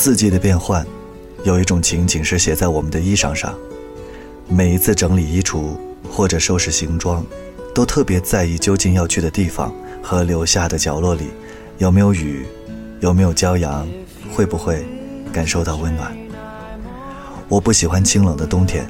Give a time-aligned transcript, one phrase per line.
[0.00, 0.86] 四季的变换，
[1.42, 3.52] 有一种情景是写在我们的衣裳上。
[4.46, 5.76] 每一次整理衣橱
[6.08, 7.26] 或者收拾行装，
[7.74, 11.24] 都特别在意究竟要去的地方和留下的角落里
[11.78, 12.46] 有没有雨，
[13.00, 13.88] 有没有骄阳，
[14.32, 14.86] 会不会
[15.32, 16.16] 感受到温暖。
[17.48, 18.88] 我不喜欢清冷的冬天，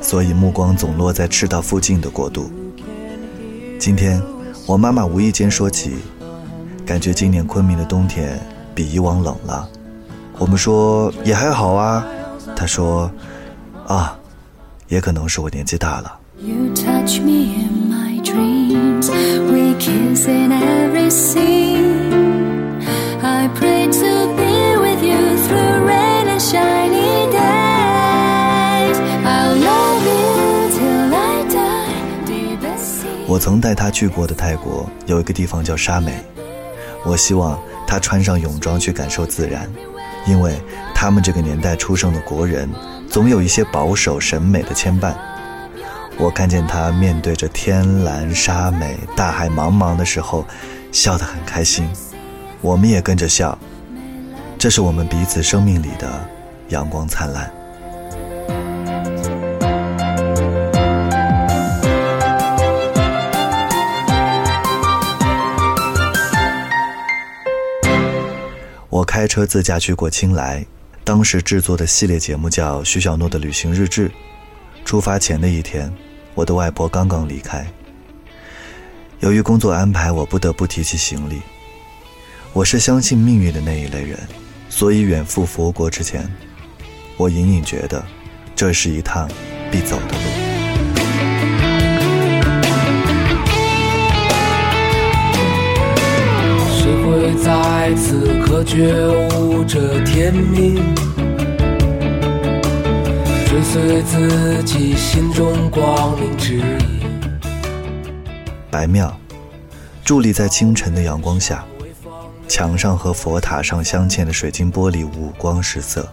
[0.00, 2.50] 所以目光总落在赤道附近的国度。
[3.78, 4.22] 今天，
[4.64, 5.96] 我妈妈无意间说起，
[6.86, 8.40] 感觉今年昆明的冬天
[8.74, 9.68] 比以往冷了。
[10.38, 12.04] 我们说也还好啊，
[12.54, 13.10] 他说，
[13.86, 14.18] 啊。
[14.88, 16.18] 也可能是我年纪大了。
[33.26, 36.12] 我曾带他去过的泰国有一个地方叫沙美，
[37.04, 39.68] 我希望他穿上泳装去感受自然，
[40.26, 40.60] 因为
[40.94, 42.68] 他们这个年代出生的国人。
[43.14, 45.14] 总有一些保守审美的牵绊。
[46.18, 50.44] 我看见他面对着天蓝沙美、大海茫茫的时候，
[50.90, 51.88] 笑得很开心，
[52.60, 53.56] 我们也跟着笑。
[54.58, 56.08] 这是我们彼此生命里的
[56.70, 57.48] 阳光灿烂。
[69.34, 70.64] 车自驾去过青莱。
[71.02, 74.08] 当时制作的系列节目叫《徐小诺的旅行日志》。
[74.84, 75.92] 出发前的一天，
[76.36, 77.66] 我的外婆刚刚离开。
[79.18, 81.42] 由于工作安排，我不得不提起行李。
[82.52, 84.16] 我是相信命运的那一类人，
[84.68, 86.32] 所以远赴佛国之前，
[87.16, 88.06] 我隐隐觉得，
[88.54, 89.28] 这是一趟
[89.68, 90.53] 必走的路。
[97.14, 98.92] 会在此刻觉
[99.38, 100.82] 悟着天命？
[103.46, 107.00] 追随自己心中光明指引
[108.68, 109.16] 白庙，
[110.04, 111.64] 伫立在清晨的阳光下，
[112.48, 116.08] 墙上和佛塔上镶嵌的水晶玻璃五光十色。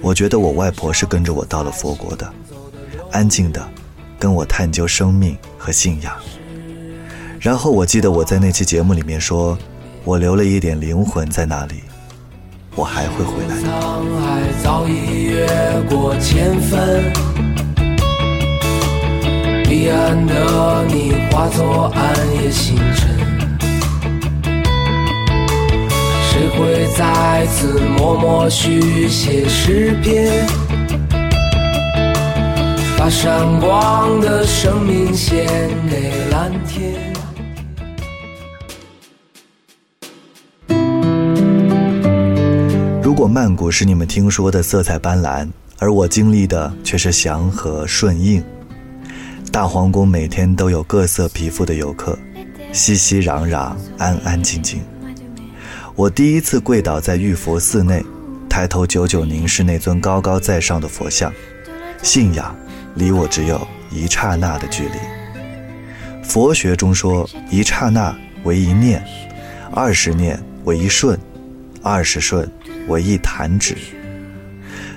[0.00, 2.28] 我觉得我外婆是跟着我到了佛国的，
[3.12, 3.64] 安静的
[4.18, 6.12] 跟我探究生命和信仰。
[7.38, 9.56] 然后我记得我在那期节目里面说，
[10.04, 11.82] 我留了一点灵魂在那里。
[12.76, 13.68] 我还会回来的。
[14.62, 15.46] 早已越
[15.88, 17.12] 过千分，
[19.64, 23.08] 彼岸的你化作暗夜星辰，
[26.28, 30.46] 谁会在此默默续写诗篇，
[32.98, 35.46] 把闪光的生命献
[35.88, 37.13] 给蓝天。
[43.14, 45.48] 如果曼谷是你们听说的色彩斑斓，
[45.78, 48.42] 而我经历的却是祥和顺应。
[49.52, 52.18] 大皇宫每天都有各色皮肤的游客，
[52.72, 54.82] 熙熙攘攘，安安静静。
[55.94, 58.04] 我第一次跪倒在玉佛寺内，
[58.50, 61.32] 抬头久久凝视那尊高高在上的佛像，
[62.02, 62.52] 信仰
[62.96, 64.98] 离我只有一刹那的距离。
[66.24, 69.00] 佛学中说，一刹那为一念，
[69.70, 71.16] 二十念为一瞬，
[71.80, 72.50] 二十瞬。
[72.86, 73.76] 我一弹指，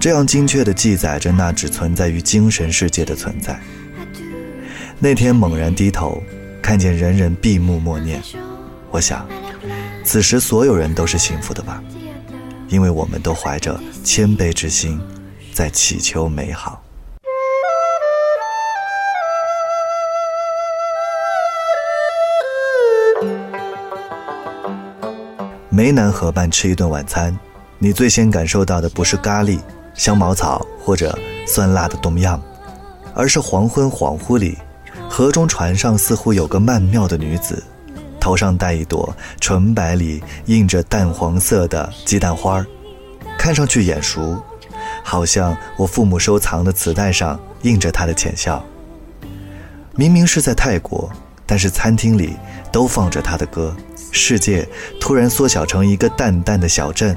[0.00, 3.58] 这样精确地记载着那只存在于精神世界的存在。
[4.98, 6.20] 那天猛然低头，
[6.60, 8.20] 看见人人闭目默念，
[8.90, 9.28] 我想，
[10.04, 11.80] 此时所有人都是幸福的吧，
[12.68, 15.00] 因为我们都怀着谦卑之心，
[15.52, 16.82] 在祈求美好。
[25.70, 27.38] 梅南河畔吃一顿晚餐。
[27.80, 29.60] 你最先感受到的不是咖喱、
[29.94, 31.16] 香茅草或者
[31.46, 32.42] 酸辣的冬样，
[33.14, 34.58] 而是黄昏恍惚里，
[35.08, 37.62] 河中船上似乎有个曼妙的女子，
[38.18, 42.66] 头上戴一朵纯白里印着淡黄色的鸡蛋花儿，
[43.38, 44.42] 看上去眼熟，
[45.04, 48.60] 好像我父母收藏的磁带上印着她的浅笑。
[49.94, 51.08] 明明是在泰国，
[51.46, 52.36] 但是餐厅里
[52.72, 53.74] 都放着她的歌，
[54.10, 54.68] 世界
[55.00, 57.16] 突然缩小成一个淡淡的小镇。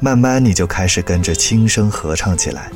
[0.00, 2.70] 慢慢，你就开始跟着轻声合唱起来。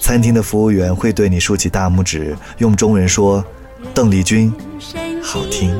[0.00, 3.44] 餐厅的服务员会对你竖起大拇指，用中文说
[3.94, 4.52] ：“邓丽君，
[5.22, 5.74] 好听。”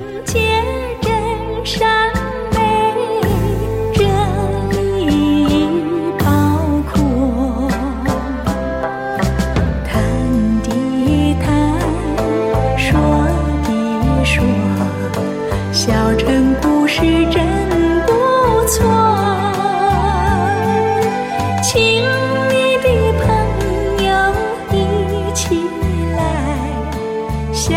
[27.65, 27.71] 小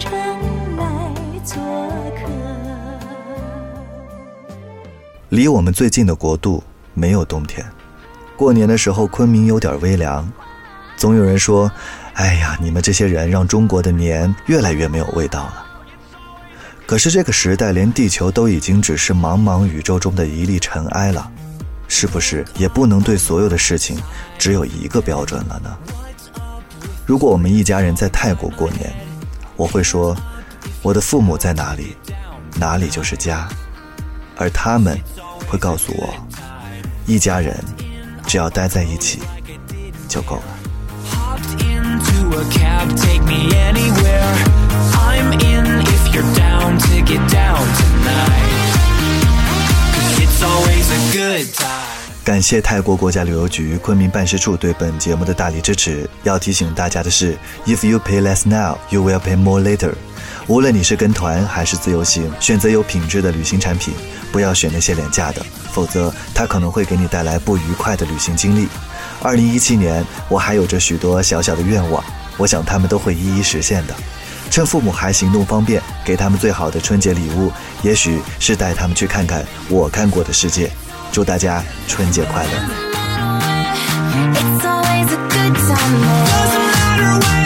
[0.00, 0.10] 城
[0.76, 1.56] 来做
[2.16, 2.26] 客。
[5.28, 6.60] 离我们最近的国度
[6.94, 7.64] 没有冬天，
[8.36, 10.28] 过年的时候昆明有点微凉，
[10.96, 11.70] 总有人说
[12.14, 15.64] ：“哎呀，你们这些人让中国的年越来越没有味道了。”
[16.84, 21.30] 可是这个时代，连地球都已经只是茫茫宇宙中的一粒尘埃了，
[21.86, 23.96] 是不是也不能对所有的事情
[24.40, 25.78] 只有一个标准了呢？
[27.06, 28.92] 如果我们一家人在泰国过年，
[29.60, 30.16] 我会说
[30.80, 31.94] ：“我的父母在哪里，
[32.54, 33.46] 哪里就是家。”
[34.38, 34.98] 而他们
[35.46, 36.14] 会告诉我
[37.04, 37.54] ：“一家人
[38.26, 39.20] 只要待在一起
[40.08, 40.42] 就够了。”
[42.40, 44.32] a cab, take me anywhere.
[44.96, 48.72] I'm in if you're down to get down tonight.
[49.92, 51.89] Cause it's always a good time.
[52.30, 56.08] 感谢泰国国家旅游局昆明办事处对本节目的大力支持。
[56.22, 57.36] 要提醒大家的是
[57.66, 59.94] ，If you pay less now, you will pay more later。
[60.46, 63.92] 无论你是跟团还是自由行，选择有品质的旅行产品，
[64.30, 68.68] 不要选那些廉价的，否则它可能会给你带来不愉快的旅行经历。
[69.20, 72.00] 二零一七年，我还有着许多小小的愿望。
[72.36, 73.94] 我想他们都会一一实现的。
[74.52, 77.50] 趁父母还行动方便，给他们最好的春节礼物，
[77.82, 80.70] 也许是带他们去看看我看过的世界。
[81.12, 82.50] 祝大家春节快乐
[84.32, 87.39] it's always a good time